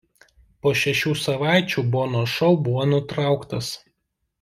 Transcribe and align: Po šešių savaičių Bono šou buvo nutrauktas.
Po 0.65 0.71
šešių 0.83 1.13
savaičių 1.25 1.85
Bono 1.99 2.27
šou 2.35 2.53
buvo 2.67 2.91
nutrauktas. 2.97 3.75